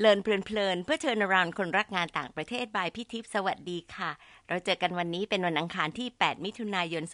[0.00, 4.10] เลินเพลินๆเพื่อเชิญรานคนรักงานต่างประเทศบายพี่ทิพย์สวัสดีค่ะ
[4.48, 7.04] เราเจอกันวันนี้เป็นวันอังคารที่ 8 มิถุนายน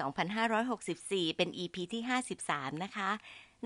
[0.65, 2.03] 2564 เป็น EP ที่
[2.43, 3.11] 53 นะคะ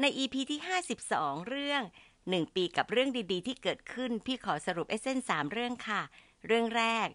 [0.01, 0.61] ใน EP ที่
[1.05, 1.83] 52 เรื่อง
[2.19, 6.03] 1 ปีกับเรื่องดีๆ ที่เกิดขึ้น พี่ขอสรุปเอเซน3เรื่องค่ะ
[6.47, 7.09] เรื่องแรก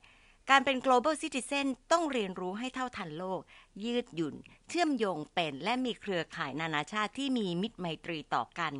[0.49, 3.41] การเป็น global citizen ต้องเรียนรู้ให้เท่าทันโลก
[3.83, 4.35] ยืดหยุ่น
[4.69, 8.73] เชื่อมโยงเป็น และมีเครือข่ายนานาชาติที่มีมิตรไมตรีต่อกัน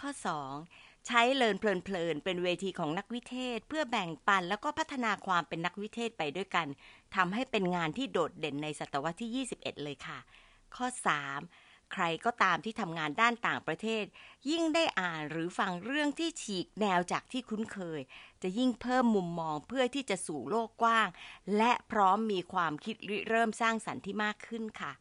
[0.00, 0.10] ข้อ
[0.54, 6.66] 2 ใช้เลินเพลินๆเป็นเวทีของนักวิเทศ เพื่อแบ่งปันแล้วก็พัฒนาความเป็นนักวิเทศไปด้วยกัน
[7.14, 10.18] ทำให้เป็นงานที่โดดเด่นในศตวรรษที่ 21 เลยค่ะ
[10.74, 10.86] ข้อ
[11.38, 14.04] 3 ใครก็ตามที่ทำงานด้านต่างประเทศ
[14.50, 18.00] ยิ่งได้อ่านหรือฟังเรื่องที่ฉีกแนวจากที่คุ้นเคย
[18.42, 21.08] จะยิ่งเพิ่มมุมมองเพื่อที่จะสู่โลกกว้าง
[21.56, 24.92] และพร้อมมีความคิดริเริ่มสร้างสรรค์ที่มากขึ้นค่ะ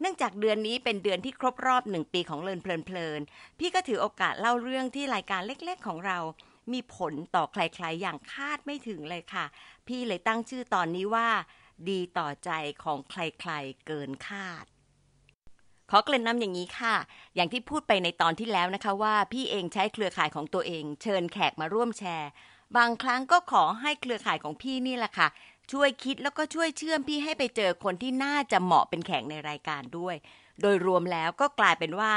[0.00, 6.18] เนื่องจากเดือนนี้เป็นเดือนที่ครบรอบหนึ่งปีของเลินเพลินๆพี่ก็ถือโอกาสเล่าเรื่องที่รายการเล็ก ๆ ของเรา
[6.72, 9.44] มีผลต่อใครๆอย่างคาดไม่ถึงเลยค่ะ
[9.86, 11.28] พี่เลยตั้งชื่อตอนนี้ว่า
[11.88, 12.50] ดีต่อใจ
[12.82, 14.64] ของใครๆเกินคาด
[15.90, 16.96] ขอเกริ่นนำอย่างนี้ค่ะ
[17.34, 22.30] อย่างที่พูดไปในตอนที่แล้วนะคะว่าพี่เองใช้เครือข่ายของตัวเอง เชิญแขกมาร่วมแชร์
[22.76, 25.28] บางครั้งก็ขอให้เครือข่ายของพี่นี่แหละค่ะ
[25.72, 30.16] ช่วยคิดแล้วก็ช่วยเชื่อมพี่ให้ไปเจอคนที่น่าจะเหมาะเป็นแขกในรายการด้วย
[30.60, 32.12] โดยรวมแล้วก็กลายเป็นว่า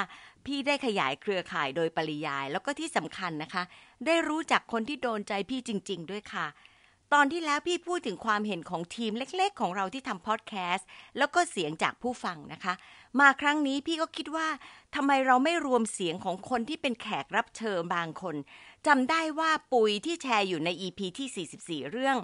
[0.46, 3.64] พี่ได้ขยายเครือข่ายโดยปริยาย แล้วก็ที่สำคัญนะคะ
[4.06, 6.48] ได้รู้จักคนที่โดนใจพี่จริง ๆ ด้วยค่ะ
[7.14, 12.74] ตอนที่แล้วพี่พูดถึงความเห็นของทีมเล็ก ๆ ของเราที่ทำพอดแคสต์แล้วก็เสียงจากผู้ฟังนะคะ
[13.20, 14.48] มาครั้งนี้พี่ก็คิดว่า
[14.96, 18.36] ทำไมเราไม่รวมเสียงของคนที่เป็นแขกรับเชิญบางคน
[18.88, 22.18] จำได้ว่าปุยที่แชร์อยู่ใน EP ที่ 44 เรื่อง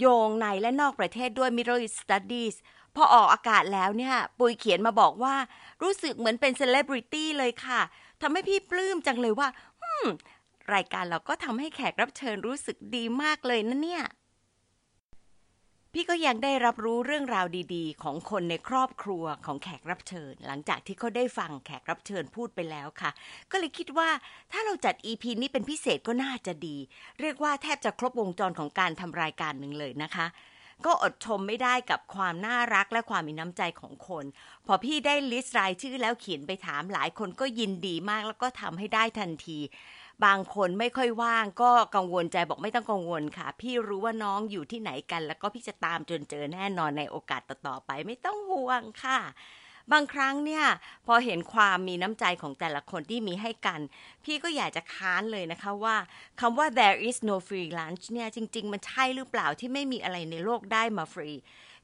[0.00, 2.56] โยงในและนอกประเทศด้วย Middle East Studies
[2.96, 5.34] พอออกอากาศแล้วเนี่ย ปุยเขียนมาบอกว่า
[5.82, 7.80] รู้สึกเหมือนเป็นเซเลบริตี้เลยค่ะ
[8.22, 9.48] ทำให้พี่ปลื้มจังเลยว่า
[10.74, 14.04] รายการเราก็ทำให้แขกรับเชิญรู้สึกดีมากเลยนะเนี่ย
[15.98, 23.10] พี่ก็ยังได้รับรู้เรื่องราวดีๆ ของคนในครอบครัวของแขกรับเชิญ หลังจากที่เขาได้ฟังแขกรับเชิญพูดไปแล้วค่ะ
[23.50, 24.08] ก็เลยคิดว่า
[24.52, 26.76] ถ้าเราจัด EP นี้เป็นพิเศษก็น่าจะดี
[27.20, 30.26] เรียกว่าแทบจะครบวงจรของการทำรายการหนึ่งเลยนะคะ
[30.84, 34.24] ก็อดชมไม่ได้กับความน่ารักและความมีน้ำใจของคน
[34.66, 39.58] พอพี่ได้ลิสต์รายชื่อแล้วเขียนไปถามหลายคนก็ยินดีมากแล้วก็ทำให้ได้ทันที
[40.24, 49.20] บางคนไม่ค่อยว่างก็กังวลใจบอกไม่ต้องกังวลค่ะ พี่รู้ว่าน้องอยู่ที่ไหนกัน แล้วก็พี่จะตามจนเจอแน่นอนในโอกาสต่อๆไปไม่ต้องห่วงค่ะ
[49.92, 50.64] บางครั้งเนี่ย
[51.06, 53.80] พอเห็นความมีน้ำใจของแต่ละคนที่มีให้กัน
[54.24, 55.96] พี่ก็อยากจะค้านเลยนะคะว่า
[56.40, 61.30] คำว่า there is no free lunch เนี่ยจริง ๆ มันใช่หรือเปล่าที่ไม่มีอะไรในโลกได้มาฟรี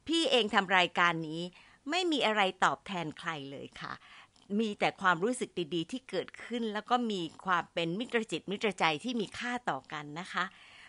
[0.07, 1.43] พี่เองทำรายการนี้
[1.91, 3.93] ไม่มีอะไรตอบแทนใครเลยค่ะ
[4.61, 10.45] มีแต่ความรู้สึกดีๆ ที่เกิดขึ้น แล้วก็มีความเป็นมิตรจิตมิตรใจที่มีค่าต่อกันนะคะ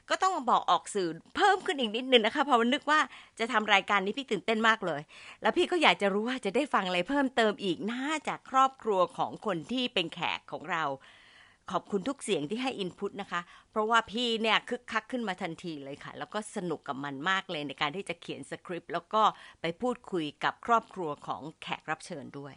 [0.10, 3.00] ก็ต้องบอกออกสื่อเพิ่มขึ้นอีกนิดนึงนะคะเพราะนึกว่า
[3.40, 5.02] จะทำรายการนี้พี่ตื่นเต้นมากเลย
[5.42, 10.84] แล้วพี่ก็อยากจะรู้ว่าจะได้ฟังอะไรเพิ่มเติมอีกน่าจากครอบครัวของคนที่เป็นแขกของเรา
[11.72, 13.42] ขอบคุณทุกเสียงที่ให้อินพุตนะคะ
[13.72, 19.24] เพราะว่าพี่เนี่ยคึกคักขึ้นมาทันทีเลยค่ะ แล้วก็สนุกกับมันมากเลยในการที่จะเขียนสคริปต์แล้วก็
[19.62, 22.56] ไปพูดคุยกับครอบครัวของแขกรับเชิญด้วย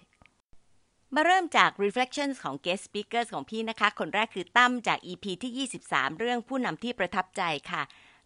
[1.15, 7.83] มาเริ่มจาก reflections ของ guest speakers ของพี่นะคะ คนแรกคือตั้มจาก EP ที่ 23 เรื่องผู้นำที่ประทับใจค่ะ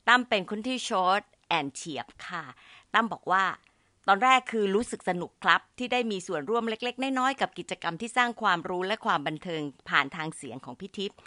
[0.08, 1.22] ตั้มเป็นคนที่ short
[1.58, 2.44] and เฉียบค่ะ
[2.94, 3.44] ตั้มบอกว่า
[4.08, 11.18] ตอนแรกคือรู้สึกสนุกครับ ที่ได้มีส่วนร่วมเล็ก ๆ น้อยๆกับกิจกรรมที่สร้างความรู้และความบันเทิงผ่านทางเสียงของพี่ทิพย์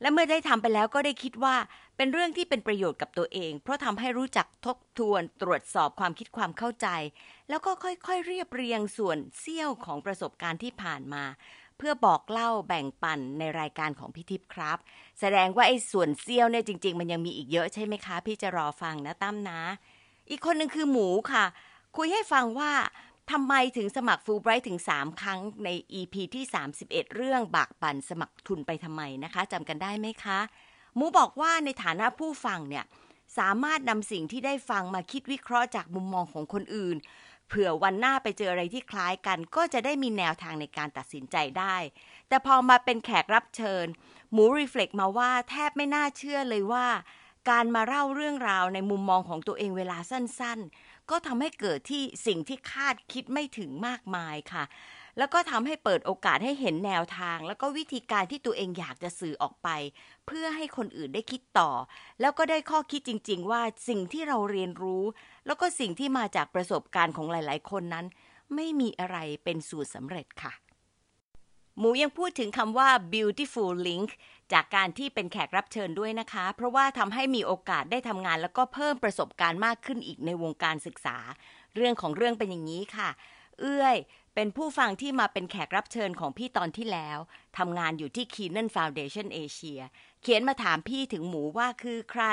[0.00, 1.56] และเมื่อได้ทำไปแล้วก็ได้คิดว่า
[1.96, 6.88] เป็นเรื่องที่เป็นประโยชน์กับตัวเอง เพราะทำให้รู้จักทบทวนตรวจสอบความคิดความเข้าใจ
[7.48, 11.24] แล้วก็ค่อยๆเรียบเรียงส่วนเสี้ยวของประสบการณ์ที่ผ่านมา
[11.78, 14.78] เพื่อบอกเล่าแบ่งปันในรายการของพี่ทิพย์ครับ
[15.20, 19.60] แสดงว่าไอ้ส่วนเสี้ยวเนี่ยจริง ๆ มันยังมีอีกเยอะใช่ไหมคะ พี่จะรอฟังนะตั้มนะ
[20.30, 21.44] อีกคนหนึ่งคือหมูค่ะ
[21.96, 22.72] คุยให้ฟังว่า
[23.30, 25.68] ทำไมถึงสมัครฟูลไบรท์ถึง 3 ครั้งใน
[26.00, 26.44] EP ที่
[26.80, 30.38] 31 เรื่องบากบั่นสมัครทุนไปทำไมนะคะจำกันได้ไหมคะ
[30.96, 32.84] หมูบอกว่าในฐานะผู้ฟังเนี่ย
[33.38, 36.96] สามารถนำสิ่งที่ได้ฟังมาคิดวิเคราะห์จากมุมมองของคนอื่น
[37.48, 41.76] เผื่อวันหน้าไปเจออะไรที่คล้ายกัน ก็จะได้มีแนวทางในการตัดสินใจได้
[42.28, 43.86] แต่พอมาเป็นแขกรับเชิญ
[44.32, 46.86] หมูรีเฟล็กมาว่าแทบไม่น่าเชื่อเลยว่า
[47.50, 54.64] การมาเล่าเรื่องราวในมุมมองของตัวเองเวลาสั้นๆ ก็ทำให้เกิดที่สิ่งที่คาดคิดไม่ถึงมากมายค่ะ
[55.18, 59.68] แล้วก็ทำให้เปิดโอกาสให้เห็นแนวทาง แล้วก็วิธีการที่ตัวเองอยากจะสื่อออกไป
[60.26, 61.70] เพื่อให้คนอื่นได้คิดต่อ
[62.20, 65.04] แล้วก็ได้ข้อคิดจริง ๆ ว่าสิ่งที่เราเรียนรู้
[65.46, 68.06] แล้วก็สิ่งที่มาจากประสบการณ์ของหลาย ๆ คนนั้น
[68.54, 70.52] ไม่มีอะไรเป็นสูตรสำเร็จค่ะ
[71.78, 74.10] หมูยังพูดถึงคำว่า beautiful link
[74.52, 81.18] จากการที่เป็นแขกรับเชิญด้วยนะคะ เพราะว่าทำให้มีโอกาสได้ทำงาน แล้วก็เพิ่มประสบการณ์มากขึ้นอีกในวงการศึกษา
[81.74, 83.08] เรื่องของเรื่องเป็นอย่างนี้ค่ะ
[83.60, 83.98] เอื้อย
[84.34, 87.18] เป็นผู้ฟังที่มาเป็นแขกรับเชิญของพี่ตอนที่แล้ว
[87.58, 89.80] ทำงานอยู่ที่ Keenan Foundation Asia
[90.22, 92.24] เขียนมาถามพี่ถึงหมูว่าคือใคร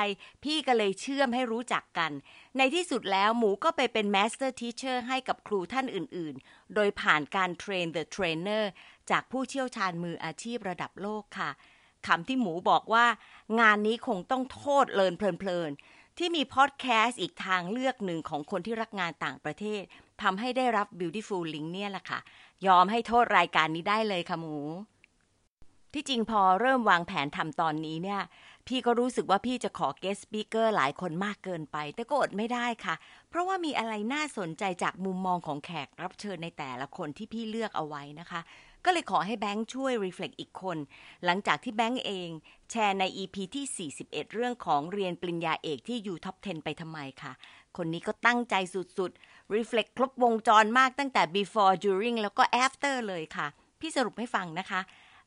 [0.44, 2.12] พี่ก็เลยเชื่อมให้รู้จักกัน
[2.56, 8.64] ในที่สุดแล้วหมูก็ไปเป็น Master Teacher ให้กับครูท่านอื่นๆ โดยผ่านการ Train the Trainer
[9.10, 11.50] จากผู้เชี่ยวชาญมืออาชีพระดับโลกค่ะ
[12.06, 13.06] คำที่หมูบอกว่า
[13.60, 19.82] งานนี้คงต้องโทษเลินเพลินๆ ที่มีพอดแคสต์อีกทางเลือกหนึ่งของคนที่รักงานต่างประเทศ
[20.22, 22.18] ทำให้ได้รับ Beautiful Link เนี่ยแหละค่ะ
[22.66, 24.58] ยอมให้โทษรายการนี้ได้เลยค่ะหมู
[25.94, 28.20] ที่จริงพอเริ่มวางแผนทำตอนนี้เนี่ย
[28.66, 32.94] พี่ก็รู้สึกว่าพี่จะขอ guest speaker หลายคนมากเกินไป แต่ก็อดไม่ได้ค่ะ
[33.28, 38.40] เพราะว่ามีอะไรน่าสนใจจากมุมมองของแขกรับเชิญในแต่ละคนที่พี่เลือกเอาไว้นะคะ
[38.84, 40.78] ก็เลยขอให้แบงค์ช่วย reflect อีกคน
[41.24, 42.28] หลังจากที่แบงค์เอง
[42.70, 47.32] แชร์ใน EP ที่ 41 เรื่องของเรียนปริญญาเอกที่ U Top 10 ไปทำไมค่ะ
[47.76, 53.46] คนนี้ก็ตั้งใจสุดๆ reflect ครบวงจรมากตั้งแต่ before during แล้วก็ after เลยค่ะ
[53.80, 54.80] พี่สรุปให้ฟังนะคะ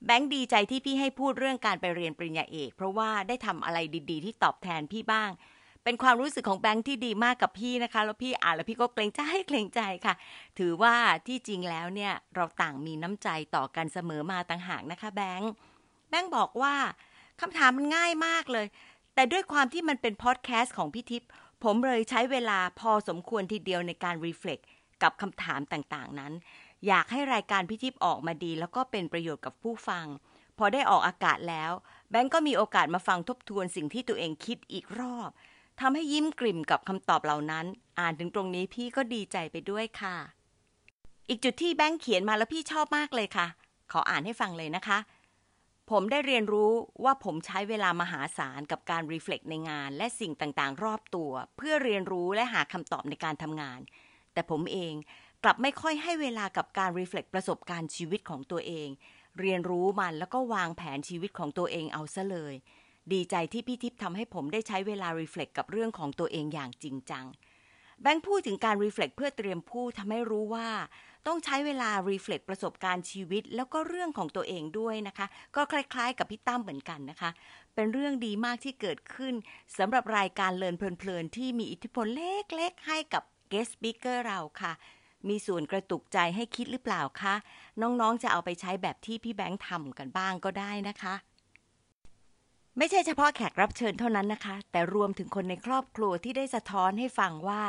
[0.06, 3.78] แบงค์ดีใจที่พี่ให้พูดเรื่องการไปเรียนปริญญาเอก เพราะว่าได้ทำอะไร
[4.10, 5.30] ดี ๆ ที่ตอบแทนพี่บ้าง
[5.83, 10.15] เป็นความรู้สึกของแบงค์ที่ดีมากกับพี่นะคะ แล้วพี่อ่านแล้วพี่ก็เกรงใจเกรงใจค่ะ
[10.59, 10.95] ถือว่า
[11.27, 15.51] ที่จริงแล้วเนี่ยเราต่างมีน้ำใจต่อกันเสมอมาต่างหากนะคะ แบงค์
[16.09, 16.75] แบงค์บอกว่า
[17.41, 18.68] คำถามมันง่ายมากเลย
[19.15, 21.30] แต่ด้วยความที่มันเป็นพอดแคสต์ของพี่ทิพย์
[21.63, 24.60] ผมเลยใช้เวลาพอสมควรทีเดียวในการ reflect
[25.03, 26.33] กับคำถามต่างๆนั้น
[26.88, 30.06] อยากให้รายการพี่ทิพย์ออกมาดี แล้วก็เป็นประโยชน์กับผู้ฟัง
[30.57, 31.71] พอได้ออกอากาศแล้ว
[32.09, 35.30] แบงก์ก็มีโอกาสมาฟังทบทวนสิ่งที่ตัวเองคิดอีกรอบ
[35.85, 37.65] ทำให้ยิ้มกลิ่มกับคำตอบเหล่านั้น
[38.00, 40.15] อ่านถึงตรงนี้พี่ก็ดีใจไปด้วยค่ะ
[41.30, 43.47] อีกจุดที่แบงก์เขียนมาแล้วพี่ชอบมากเลยค่ะ
[43.91, 44.97] ขออ่านให้ฟังเลยนะคะ
[45.89, 46.71] ผมได้เรียนรู้
[47.03, 53.80] ว่าผมใช้เวลามหาศาลกับการรีเฟล็กในงาน และสิ่งต่างๆ รอบตัว เพื่อเรียนรู้และหาคำตอบในการทำงาน
[54.33, 54.94] แต่ผมเอง
[55.44, 58.88] กลับไม่ค่อยให้เวลากับการ reflect ประสบการณ์ชีวิตของตัวเอง
[59.39, 62.56] เรียนรู้มันแล้วก็วางแผนชีวิตของตัวเองเอาซะเลย
[63.14, 67.26] ดีใจที่พี่ทิพย์ทำให้ผมได้ใช้เวลา reflect กับเรื่องของตัวเองอย่างจริงจัง
[68.02, 70.70] แบงค์พูดถึงการ reflect เพื่อเตรียมพูดทำให้รู้ว่า
[71.28, 77.30] ต้องใช้เวลา reflect ประสบการณ์ชีวิต แล้วก็เรื่องของตัวเองด้วยนะคะ ก็คล้ายๆ กับพี่ตั้มเหมือนกันนะคะ
[77.76, 79.34] เป็นเรื่องดีมากที่เกิดขึ้น
[79.78, 84.74] สำหรับรายการเลินเพลินๆที่มีอิทธิพลเล็กๆให้กับ guest speaker เราค่ะ
[85.30, 87.36] มีส่วนกระตุกใจให้คิดหรือเปล่าคะ
[87.82, 91.16] น้องๆ จะเอาไปใช้แบบที่พี่แบงค์ทำกันบ้างก็ได้นะคะ
[92.78, 97.64] ไม่ใช่เฉพาะแขกรับเชิญเท่านั้นนะคะ แต่รวมถึงคนในครอบครัวที่ได้สะท้อนให้ฟังว่า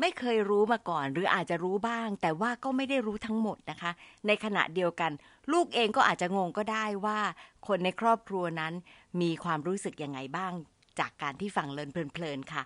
[0.00, 3.90] ไม่เคยรู้มาก่อน หรืออาจจะรู้บ้าง แต่ว่าก็ไม่ได้รู้ทั้งหมดนะคะ
[4.26, 5.12] ในขณะเดียวกัน
[5.52, 7.20] ลูกเองก็อาจจะงงก็ได้ว่า
[7.66, 8.72] คนในครอบครัวนั้น
[9.20, 10.52] มีความรู้สึกยังไงบ้าง
[10.98, 12.62] จากการที่ฟังเลินเพลินๆค่ะ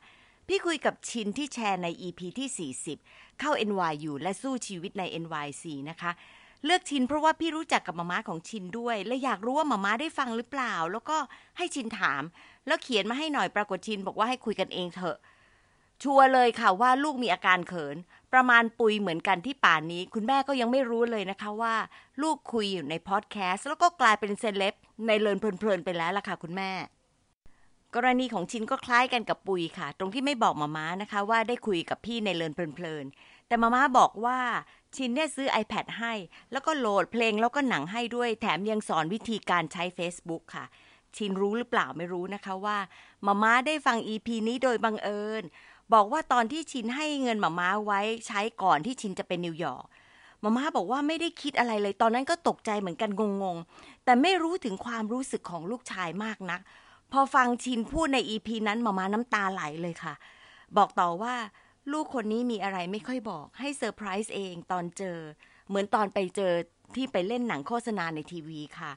[0.49, 6.11] พี่คุยกับชินที่แชร์ใน EP ที่ 40 เข้า NYU และสู้ชีวิตใน NYC นะคะ
[6.65, 11.17] เลือกชินเพราะว่าพี่รู้จักกับมาม่าของชินด้วย และอยากรู้ว่ามาม่าได้ฟังหรือเปล่า แล้วก็
[11.59, 12.23] ให้ชินถาม
[12.67, 15.17] แล้วเขียนมาให้หน่อยปรากฏชินบอกว่าให้คุยกันเองเถอะ
[16.03, 17.97] ชัวร์เลยค่ะว่าลูกมีอาการเขิน
[18.33, 21.75] ประมาณปุยเหมือนกันที่ป่านนี้ คุณแม่ก็ยังไม่รู้เลยนะคะว่า
[22.23, 24.75] ลูกคุยอยู่ในพอดแคสต์แล้วก็กลายเป็นเซเลบ
[25.07, 26.71] ในเลินเพลินๆไปแล้วล่ะค่ะคุณแม่
[27.95, 34.39] กรณีของชินก็คล้ายกันกับปุยค่ะ ตรงที่ไม่บอกมาม่านะคะ ว่าได้คุยกับพี่ในเลินเพลินๆ แต่มาม่าบอกว่า
[34.97, 36.13] ชินเนี่ยซื้อ iPad ให้
[36.53, 40.65] แล้วก็โหลดเพลงแล้วก็หนังให้ด้วย แถมยังสอนวิธีการใช้ Facebook ค่ะ
[41.17, 42.79] ชินรู้หรือเปล่าไม่รู้นะคะว่า
[43.27, 45.43] มาม่าได้ฟัง EP นี้โดยบังเอิญ
[45.95, 49.87] บอกว่าตอนที่ชินให้เงินมาม่าไว้ใช้ก่อนที่ชินจะเป็นนิวยอร์ก
[50.43, 53.11] มาม่าบอกว่าไม่ได้คิดอะไรเลย ตอนนั้นก็ตกใจเหมือนกัน
[53.43, 56.61] งงๆ แต่ไม่รู้ถึงความรู้สึกของลูกชายมากนัก
[57.13, 60.15] พอฟังชินพูดใน EP นั้นมาม่าน้ำตาไหลเลยค่ะ
[60.77, 61.35] บอกต่อว่า
[61.93, 65.19] ลูกคนนี้มีอะไรไม่ค่อยบอกให้เซอร์ไพรส์เองตอนเจอ
[65.69, 66.53] เหมือนตอนไปเจอ
[66.97, 68.93] ที่ไปเล่นหนังโฆษณาในทีวีค่ะ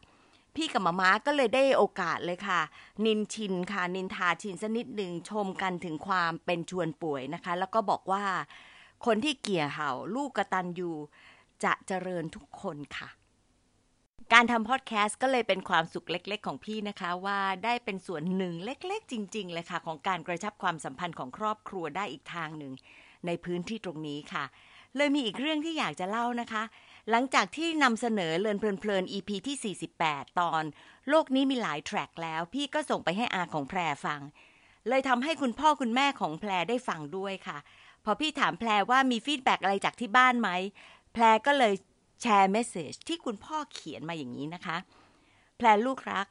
[0.56, 2.62] พี่กับมาม่าก็เลยได้โอกาสเลยค่ะ
[3.06, 8.24] นินชินค่ะ นินทาชินสักนิดหนึ่งชมกันถึงความเป็นชวนป่วยนะคะ แล้วก็บอกว่า
[9.06, 10.92] คนที่เกี่ยเห่าลูกกระตันยู
[11.64, 13.10] จะเจริญทุกคนค่ะ
[14.34, 22.74] การทำพอดแคสต์ก็เลยเป็นความสุขเล็ก ๆ ของพี่นะคะว่าได้เป็นส่วนหนึ่งเล็ก ๆ จริง ๆ เลยค่ะ ของการกระชับความสัมพันธ์ของครอบครัวได้อีกทางหนึ่ง
[23.26, 24.44] ในพื้นที่ตรงนี้ค่ะ
[24.98, 26.64] เลยมีอีกเรื่องที่อยากจะเล่านะคะ
[27.10, 30.64] หลังจากที่นำเสนอเลินเพลินๆ EP ที่ 48 ตอน
[31.10, 34.22] โลกนี้มีหลาย track แล้ว พี่ก็ส่งไปให้อาของแพรฟัง
[34.90, 37.58] เลยทำให้คุณพ่อคุณแม่ของแพรได้ฟังด้วยค่ะ
[38.04, 40.50] พอพี่ถามแพรว่ามี feedback อะไรจากที่บ้านไหม
[41.14, 41.74] แพรก็เลย
[42.22, 44.78] แชร์ message ที่คุณพ่อเขียนมาอย่างนี้นะคะ
[45.58, 46.28] แพรลูกรัก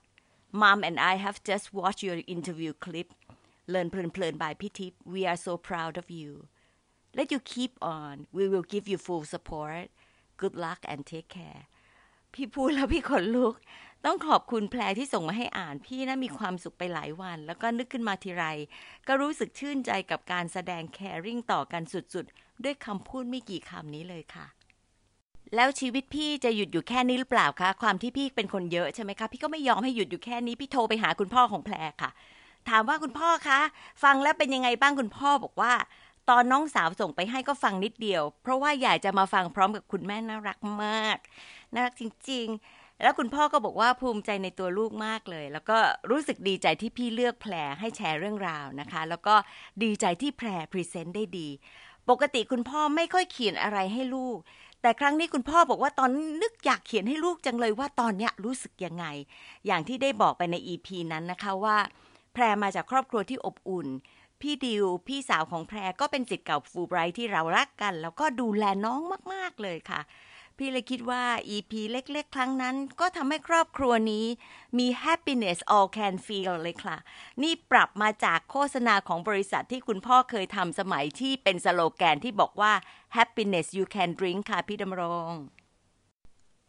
[0.61, 3.09] Mom and I have just watched your interview clip
[3.71, 6.31] Learn เพลินๆ by พี่ทิพย์ We are so proud of you
[7.19, 9.87] Let you keep on we will give you full support
[10.41, 11.63] good luck and take care
[12.35, 13.55] พี่พูดแล้วพี่ขนลุก
[14.05, 18.45] ต้องขอบคุณแพรที่ส่งมาให้อ่าน พี่นะมีความสุขไปหลายวัน แล้วก็นึกขึ้นมาทีไร
[19.07, 24.47] ก็รู้สึกชื่นใจกับการแสดงแคริ่งต่อกันสุดๆ ด้วยคำพูดไม่กี่คำนี้เลยค่ะ
[25.55, 32.11] แล้วชีวิตพี่จะหยุดอยู่แค่นี้หรือเปล่าคะ ความที่พี่เป็นคนเยอะใช่ไหมคะ พี่ก็ไม่ยอมให้หยุดอยู่แค่นี้ พี่โทรไปหาคุณพ่อของแพรค่ะ
[32.69, 33.61] ถามว่าคุณพ่อคะ
[34.03, 35.73] ฟังแล้วเป็นยังไงบ้างคุณพ่อบอกว่า
[36.31, 41.17] ตอนน้องสาวส่งไปให้ก็ฟังนิดเดียว เพราะว่าอยากจะมาฟังพร้อมกับคุณแม่น่ารักมาก
[41.73, 45.79] น่ารักจริง ๆ แล้วคุณพ่อก็บอกว่าภูมิใจในตัวลูกมากเลย แล้วก็
[46.11, 49.35] รู้สึกดีใจที่พี่เลือกแพรให้แชร์เรื่องราวนะคะ แล้วก็
[49.83, 51.49] ดีใจที่แพรพรีเซนต์ได้ดี
[52.11, 54.39] ปกติคุณพ่อไม่ค่อยเขียนอะไรให้ลูก
[54.87, 56.11] แต่ครั้งนี้คุณพ่อบอกว่าตอน
[56.43, 59.07] นึกอยากเขียนให้ลูกจังเลยว่าตอนเนี้ยรู้สึกยังไง
[59.67, 61.77] อย่างที่ได้บอกไปในอีพีนั้นนะคะว่า
[62.33, 63.89] แพรมาจากครอบครัวที่อบอุ่น
[64.41, 69.01] พี่ดิว พี่สาวของแพรก็เป็นจิตเก่าฟูไบรท์ที่เรารักกัน แล้วก็ดูแลน้อง
[69.33, 70.01] มาก ๆเลยค่ะ
[70.59, 71.25] พี่เลยคิดว่า
[71.57, 74.27] EP เล็กๆ ครั้งนั้น ก็ทำให้ครอบครัวนี้
[74.79, 76.97] มี happiness all can feel เลยค่ะ
[77.43, 82.73] นี่ปรับมาจากโฆษณาของบริษัทที่คุณพ่อเคยทำสมัยที่เป็นสโลแกนที่บอกว่า
[83.17, 85.33] happiness you can drink ค่ะพี่ดำรง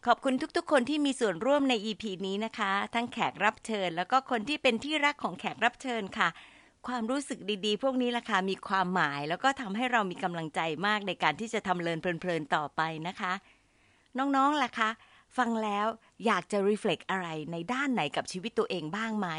[0.06, 6.30] ขอบคุณทุกๆ คนที่มีส่วนร่วมใน EP นี้นะคะ ทั้งแขกรับเชิญ แล้วก็คนที่เป็นที่รักของแขกรับเชิญค่ะ
[6.88, 13.34] ความรู้สึกดีๆ พวกนี้ล่ะค่ะมีความหมาย แล้วก็ทำให้เรามีกำลังใจมากในการที่จะทำเลินเพลินๆต่อไปนะคะ
[14.18, 14.90] น้องๆล่ะคะ
[15.38, 15.88] ฟังแล้ว
[16.26, 19.30] อยากจะ reflect อะไรในด้านไหนกับชีวิตตัวเองบ้างไหม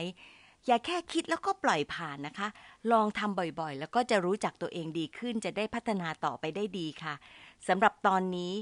[0.66, 2.48] อย่าแค่คิดแล้วก็ปล่อยผ่านนะคะ
[2.92, 7.14] ลองทำบ่อยๆ แล้วก็จะรู้จักตัวเองดีขึ้นจะได้พัฒนาต่อไปได้ดีค่ะ
[7.68, 8.52] สำหรับตอนนี้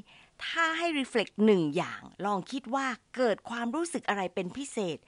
[0.44, 2.86] ถ้าให้ reflect หนึ่งอย่าง ลองคิดว่า
[3.16, 4.98] เกิดความรู้สึกอะไรเป็นพิเศษ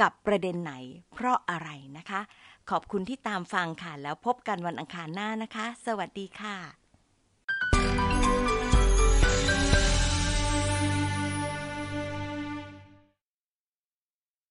[0.00, 0.74] กับประเด็นไหน
[1.12, 2.20] เพราะอะไรนะคะ
[2.70, 6.87] ขอบคุณที่ตามฟังค่ะ แล้วพบกันวันอังคารหน้านะคะ สวัสดีค่ะ